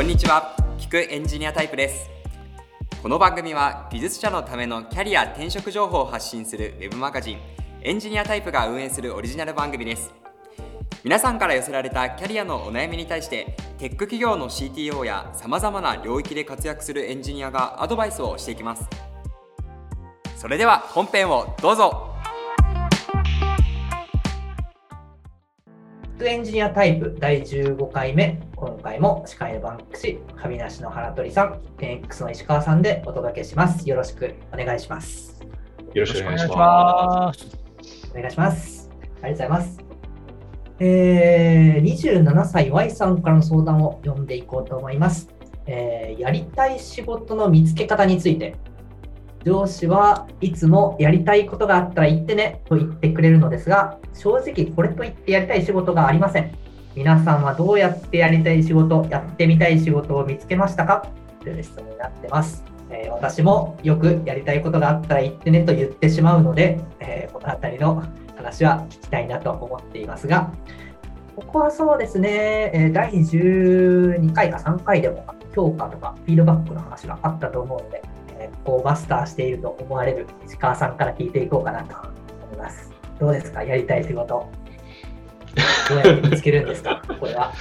[0.00, 0.56] こんにちは。
[0.78, 2.08] 聞くエンジニアタイプです。
[3.02, 7.38] この番組は技術者のためのキャリア転職情報を発信するウェブマガジン
[7.82, 10.14] エンジニアタイプが運営するオリジナル番組です。
[11.04, 18.88] 皆さんから寄せられたキャリアのお悩みに対してテック企業の CTO やさまざまな領域で活躍するエンジニアがアドバイスをしていきます。
[20.34, 22.09] それでは本編をどうぞ。
[26.26, 33.88] エンジニアタイプ第15回目、今回も司会のバンクシ、神梨の原鳥さん、10X の石川さんでお届けします。
[33.88, 35.40] よろしくお願いします。
[35.94, 37.58] よろしくお願いします。
[38.10, 38.90] お願いします。
[38.92, 39.80] ありがとうございます。
[40.78, 45.30] えー、27歳 Y さんからの相談を読んでいこうと思います。
[45.66, 48.56] えー、やりたい仕事の見つけ方について
[49.44, 56.54] 上司はいつもやりたいことがあったら言ってねと言ってくれるのですが、正直これと言ってやりたい仕事がありません。
[56.94, 61.06] 皆さんはどうやってやりたい仕事、やってみたい仕事を見つけましたか？
[61.42, 62.64] という質問になってます。
[62.90, 68.02] えー、私もよくやりたいことがあったら言ってねと言ってしまうので、えー、この辺りの
[68.36, 70.52] 話は聞きたいなと思っていますが、
[71.36, 78.02] ここはそうですね、え第12回か3回でも評価とかフィードバックの話があったと思うので、
[78.40, 81.94] えこうマスターしていると思われる石川さんから聞いていこうかなと
[82.46, 82.90] 思います。
[83.20, 84.50] どうですか、やりたい仕事。
[85.88, 87.52] どうやって見つけるんですか、 これは。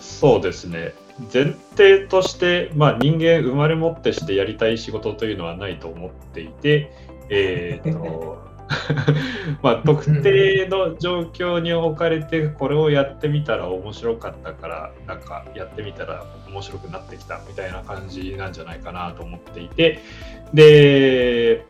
[0.00, 0.94] そうですね。
[1.32, 6.90] 前提として、まあ、人間生まれ持ってしてやりたい仕事というのはないと思っていて、
[7.28, 8.48] えーと
[9.62, 20.00] まあ、特定の状況に置かれてこれをやってみたら面白かったからなんかやってみたら面白くなってきたみたいな感じなんじゃないかなと思っていて
[20.52, 21.66] で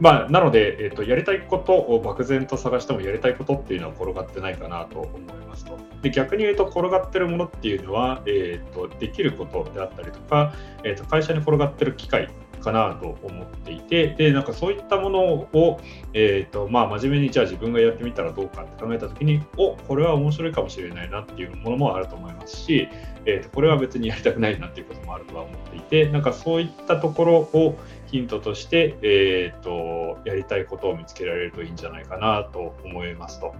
[0.00, 5.78] まあ、なので、えーと、やりたいことを漠然と探してもやりたいことっていうのは転がってないかなと思いますと。
[6.00, 10.54] で逆に言うと転がってるものっていうのは、えーと、できることであったりとか、
[10.84, 12.30] えーと会社に転がってる機会
[12.60, 15.80] かなと思っていてでなんかそういったものを、
[16.12, 22.88] えーとまあ、真面目にじゃあ自分がやってみたらどうかって考えた時におこれは面白いかもしれないなっていうものもあると思いますし、
[23.24, 33.54] えー、とこれは別にやりたくないなっていうこともあるとは思っていてなんかそういったところをヒントとして、えーと、やりたいことを見つけられるといいんじゃないかなと思いますと。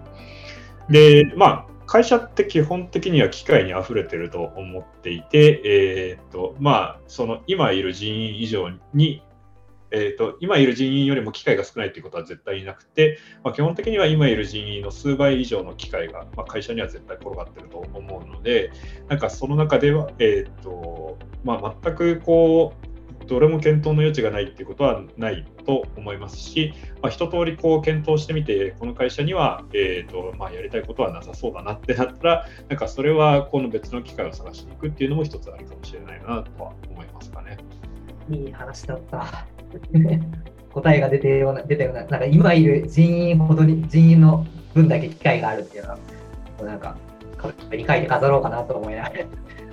[0.89, 9.25] でまあ会社って基本的には機械に溢れてると思っていて、えー、っと、まあ、その今いる人員以上に、
[9.91, 18.71] えー、っと、今いる人員よりも機械が少ないということは絶対なくて、まあ、基本的には今いる人員の数倍以上の機械が、まあ、会社には絶対転がってると思うので、
[19.09, 22.90] なんかその中では、えー、っと、まあ、全くこう、
[23.31, 37.57] どれも検討の余地がないっていうことはないと思いますし、まあ、一通りこう検討してみて、この会社には、えーとまあ、やりたいことはなさそうだなってなったら、なんかそれはこの別の機会を探しに行くっていうのも一つあるかもしれないなとは思いますかね。
[38.29, 39.47] いい話だった。
[40.75, 45.99] 答えが出てような、出たような、なんか今いる人員ほどに、人員の分だけ機会があるっていうのは、
[46.65, 46.97] なんか、
[47.71, 49.15] 理解で飾ろうかなと思いながら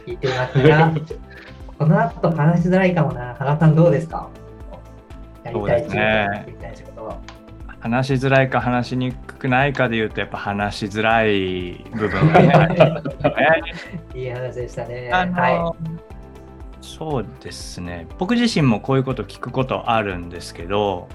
[0.06, 0.94] 聞いていますが、
[1.78, 3.36] この後話しづらいかもな。
[3.36, 4.30] 原さんどうですか？
[5.44, 7.18] やりたい仕事、やりたい仕事
[7.80, 13.08] 話しづらいか話しにくくないかでいうとやっぱ話しづらい部分がね
[14.16, 15.10] いい話でしたね。
[15.12, 15.94] はい、
[16.82, 18.08] そうですね。
[18.18, 21.08] 僕自身もこういうこと聞くことあるんですけど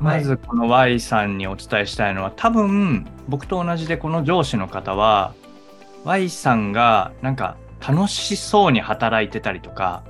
[0.00, 5.32] まずこの Y さんにお伝えしたいのは多分僕と同じでこの上司の方は
[6.04, 10.04] Y さんがなんか楽しそうに働いてたりとか、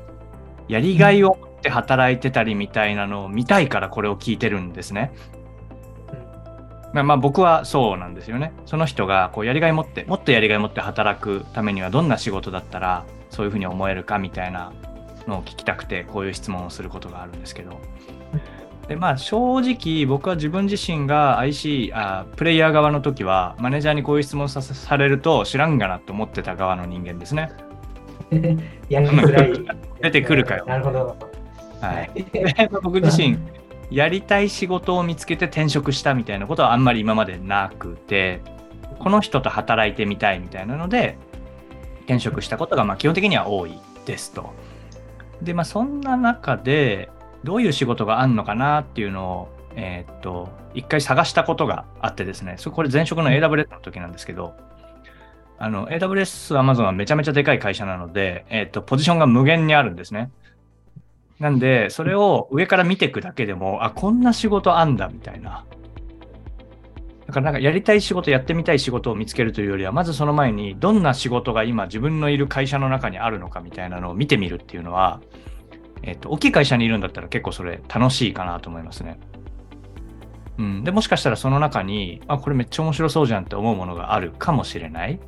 [0.69, 5.13] やりがいを持って働いてたりみたいなのを見たいからこれを聞いてるんですね。
[6.93, 8.53] まあ、まあ僕はそうなんですよね。
[8.67, 14.73] その人がこうやりがい持って、もっとやりがい持って働くためにはどんな仕事だったらそういうふうに思えるかみたいな
[15.27, 17.81] のを聞きたくてこういう質問をすることがあるんですけど。
[18.91, 27.53] でまあ正直僕は自分自身が IC あプレイヤー側の時はマネージャーにこういう質問さされると知らんがなと思ってた側の人間ですね。
[28.91, 29.53] やりづらい。
[30.03, 30.67] 出てくるかよ。
[30.67, 31.17] なるほど。
[31.81, 32.11] はい、
[32.83, 33.39] 僕自身
[33.93, 38.41] やりたい仕事を見つけて転職したみたいなことはあんまり今までなくて
[38.99, 41.17] この人と働いてみたいみたいなので
[42.07, 44.51] 転職したことがまあ基本的には多いですと。
[45.41, 47.09] でまあそんな中で
[47.45, 54.55] どういう仕事があるのかなっていうのを、えー、っと、一回探したことがあってですね、そこれ前職の AWS の時なんですけど、
[55.59, 60.31] あの、AWS、Amazon はめちゃめちゃでかい会社なので、えー、っと、ポジションが無限にあるんですね。
[61.39, 65.65] なんで、それを上から見ていくだけでも、あ、こんな仕事あんだ、みたいな。
[67.27, 75.21] だからなんかやりたい仕事、やってみたい仕事を見つけるというよりは、まずその前にどんな仕事が今自分のいる会社の中にあるのかみたいなのを見てみるっていうのは、
[76.03, 79.19] えっと、大きい会社にいるんだったら結構それ楽しいかなと思いますね。
[80.59, 85.19] うん、でもしかしたらその中に、あ、これめっちゃ面白そうじゃんって思うものがあるかもしれない。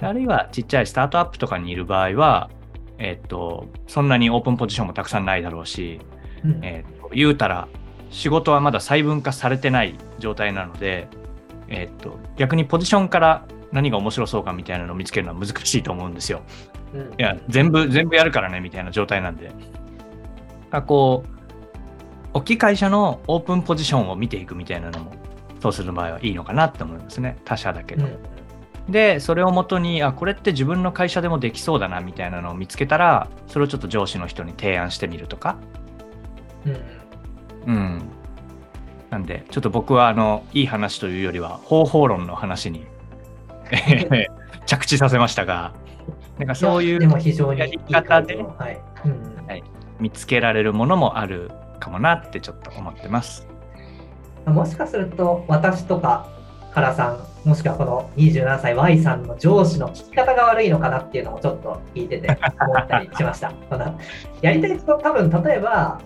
[0.00, 2.50] あるいはちっちゃいスタートアップとかにいる場合は、
[2.98, 6.00] えっと、そんなにオープンポジションもたくさんないだろうし、
[6.44, 7.68] うん、えっと、言うたら
[8.10, 11.08] 仕事はまだ細分化されてない状態なので、
[11.68, 16.42] えっと、逆にポジションから何が面白そうかみたいなのを見つけるのは難しいと思うんですよ。
[16.94, 19.50] うん、いや、全部、全部やるからねみたいな状態なんで。
[20.70, 21.38] あこう、
[22.34, 25.12] 大きい会社のオープンポジションを見ていくみたいなのも、
[25.60, 27.38] そうする場合はいいのかなって思いますね。
[27.44, 28.06] 他社だけど。
[28.06, 28.08] う
[28.88, 35.56] ん、で、それをもとに、あ、これって自分の会社でもできそうだなみたいなのを見つけたら、それをちょっと上司の人に提案してみるとか。
[37.66, 37.74] うん。
[37.74, 38.02] うん。
[39.10, 42.86] なんで、ちょっと僕は、あの、いい話というよりは、方法論の話に
[44.68, 45.72] 着地させましたが、
[46.38, 48.80] なんかそういうやり方で、はい
[49.48, 49.64] はい、
[49.98, 51.50] 見つけられるものもある
[51.80, 53.48] かもなってちょっと思ってます。
[54.44, 56.28] もしかすると私とか
[56.72, 63.52] 原さんもしくはこの27歳 Y さんの上司の聞き方が悪いのかなっていうのもちょっと聞いてて思ったりしました。
[64.42, 65.98] やりたいこと多分例えば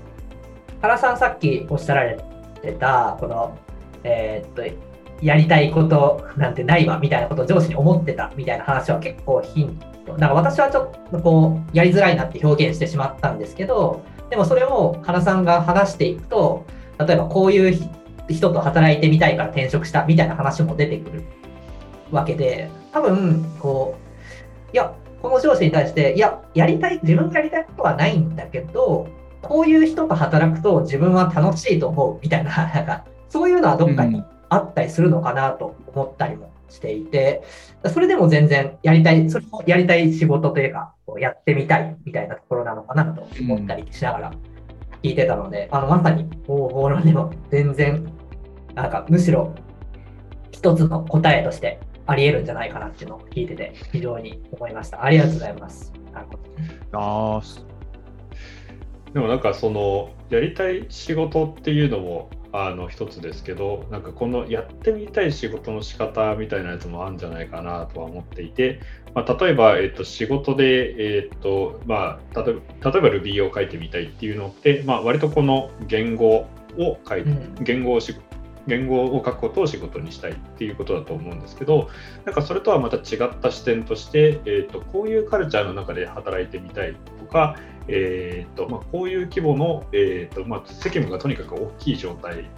[0.80, 2.24] 原さんさっきおっしゃられ
[2.62, 3.58] てたこの
[4.04, 4.91] えー、っと
[5.22, 10.12] やりたいことなんてないわみたいなことを上司に思ってたみたいな話は結構ヒント。
[10.14, 16.64] だから私はちょっとこうやりづらいなって表現してしまったんですけど、でもそれを原さんが話していくと、
[16.98, 17.90] 例えばこういう
[18.28, 21.22] 人と働いてみたいから転職したみたいな話も出てくる
[22.10, 23.96] わけで、多分、こ
[24.70, 29.06] う、いや、この上司に対して、いや、やりたい、自分がやりたいことはないんだけど、
[29.40, 34.22] こういう人と働くと自分は楽しいと思うみたいな、なんか、そういうのはどっかに
[34.52, 37.42] あったりするのかなと思ったりもしていて、
[37.92, 44.32] それでも全然やりたい、それもやりたい仕事というか、やってみたいみたいなところなのかなと思ったりしながら
[45.02, 48.12] 聞いてたので、うん、あのまさに方法論でも全然、
[48.74, 49.54] なんかむしろ
[50.50, 55.02] 一つの答えとしてあり得るんじゃないかなっていうのを聞いてて、非常に思いました。
[55.02, 55.92] ありがとうございます。
[56.12, 56.32] なるほ
[56.92, 56.98] ど。
[56.98, 57.42] あ
[59.14, 68.80] でもなんかそのやりたい仕事っていうのもあの一つですけどなんかこのやってみたい仕事の仕方みたいなやつもあるんじゃないかなとは思っていて、
[69.14, 76.46] まあ、例えば、えっと、仕事で、えっとまあ、例えば Ruby を書いてみたいっていうのって、まあ、割とこの言語
[76.78, 77.30] を書いて、
[77.62, 78.14] 言語をし
[78.66, 81.88] 言語を書くことを仕事にしたいっていうことだと思うんですけど
[82.24, 87.56] なんかそれとはまた違った視点として、えーと、こういうカルチャーの中で働いてみたいとか、
[87.88, 92.48] えーとまあ、こういう規模の、えーとまあ、責務がとにかく大きい状態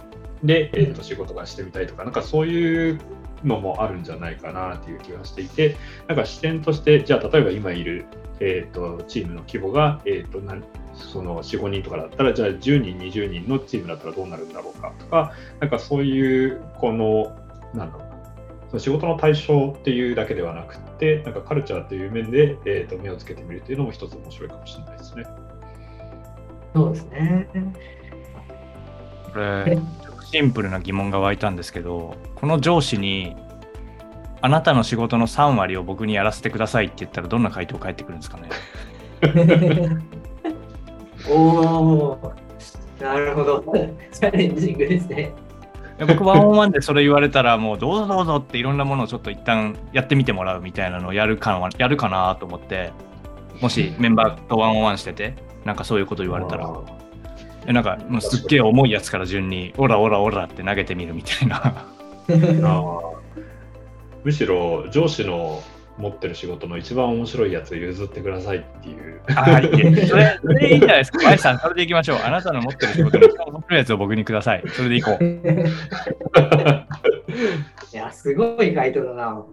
[0.43, 2.99] で、えーと、仕事がしてみたいとかなんかそういう
[3.43, 5.77] のもあるんじゃないかなという気がしていて
[6.07, 8.05] なんか視点としてじゃあ例えば今いる、
[8.39, 10.45] えーと、チームの規模が、えーと、と
[10.95, 17.35] その4、5人とかだったら、じゃあ10人、20人のチームだったらどうなるんだろうかとか、なんかそういう、この、
[17.73, 18.15] なんだろうな、
[18.69, 25.25] その仕事の対象っていうだけではなくて、なんかカルチャーという面で、えー、と目をつけてみるというのも一つ面白いかもしれないですね。
[26.73, 27.49] そうですね。
[29.33, 29.77] これ、
[30.25, 33.35] シンプルな疑問が湧いたんですけど、この上司に、
[34.41, 38.49] あなたの仕事の3割を僕にやらせてくださいって言ったら、どんな回答返ってくるんですかね？
[41.29, 42.33] おお、
[42.99, 43.63] なるほど。
[44.11, 45.33] チャレンジングですね。
[46.07, 52.91] 僕、ワンオンワンでそれ言われたら、もうどうぞどうぞっていろんなものをちょっと一旦やってみてもらうみたいなのをやるかなやるかなと思って、
[53.61, 57.04] もしメンバーとワンオンワンしてて、なんかそういうこと言われたら、え
[57.73, 61.87] なんかもうすっげえ重いやつから順に、オラオラオラって投げてみるみたいな。
[64.23, 65.61] むしろ上司の
[65.97, 69.21] 持ってる仕事の一番面白いやつを譲ってくださいっていう。
[69.27, 71.23] はい、それ、それいいじゃないですか。
[71.23, 72.17] マイさん、それでいきましょう。
[72.23, 74.63] あなたの持ってる仕事の一番面白いやつを僕にください。
[74.67, 75.23] それでいこう。
[77.93, 79.45] いや、すごい回答だな。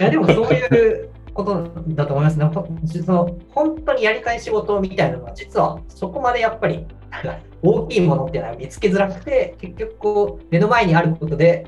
[0.00, 2.50] いや、でもそういうことだと思いますね。
[3.04, 6.86] その本当にやりたい仕事みたいなのは、実はそこまでやっぱり
[7.62, 11.66] 大きいものっていうのは見つけづらくて、結局こう目の前にあることで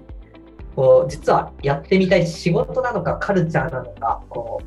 [0.75, 4.61] こう実はやってみたい仕事なのかカルチャーなのかこ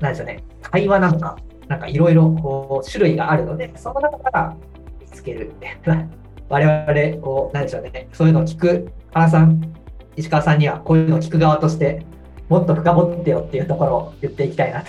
[0.00, 1.36] うなんでしょうね会話なのか
[1.68, 4.56] なんかいろいろ種類があるのでその中から
[5.00, 5.52] 見つける
[6.48, 9.74] 我々こうなんでしょうねそういうのを聞く原さん
[10.16, 12.04] 石川さんにはこういうのを聞く側として
[12.48, 14.88] もっと深掘ってよっていうところを言っていきたいなと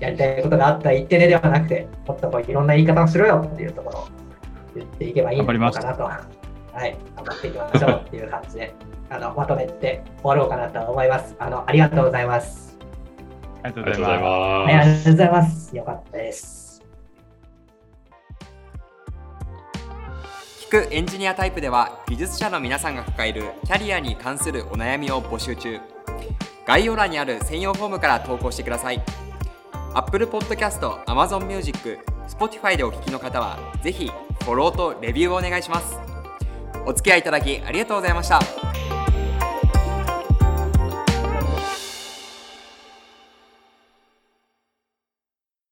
[0.00, 4.08] やりたいことがあったら言ってねではなくてもっとこういろんな言い方をしろよっていうところを
[4.76, 6.18] 言っていけばいいのかなとは
[6.86, 8.94] い頑張っていきましょうっていう感じで。
[9.10, 11.36] あのまとめて終わろうかなと思います。
[11.38, 12.76] あのありがとうございます。
[13.62, 14.22] ありがとうございます。
[14.22, 14.88] はい、あり。
[14.88, 15.76] がとうございます。
[15.76, 16.82] よかったです。
[20.68, 25.78] 聞くエンジニアタイプでは技術者の皆さんが抱えるキャリアに関するお悩みを募集中
[26.66, 29.02] 概要欄にある専用フォームから投稿してください。
[29.94, 34.10] Apple Podcast、Amazon Music、Spotify でお聞きの方はぜひ
[34.44, 35.96] フォローとレビューをお願いします。
[36.86, 38.63] お付き合いいただきありがとうございました。